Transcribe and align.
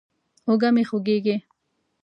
اوږه 0.47 0.69
مې 0.75 0.83
خوږېږي. 0.89 1.35